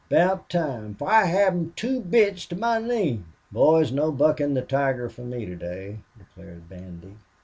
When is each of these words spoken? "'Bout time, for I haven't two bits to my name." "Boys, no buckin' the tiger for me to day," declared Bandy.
"'Bout 0.09 0.49
time, 0.49 0.95
for 0.95 1.07
I 1.07 1.25
haven't 1.25 1.77
two 1.77 1.99
bits 2.01 2.47
to 2.47 2.55
my 2.55 2.79
name." 2.79 3.25
"Boys, 3.51 3.91
no 3.91 4.11
buckin' 4.11 4.55
the 4.55 4.63
tiger 4.63 5.09
for 5.09 5.21
me 5.21 5.45
to 5.45 5.55
day," 5.55 5.99
declared 6.17 6.67
Bandy. 6.67 7.17